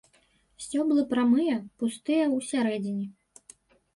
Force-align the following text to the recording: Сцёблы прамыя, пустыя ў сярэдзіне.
Сцёблы 0.63 1.01
прамыя, 1.11 1.57
пустыя 1.83 2.23
ў 2.35 2.37
сярэдзіне. 2.51 3.05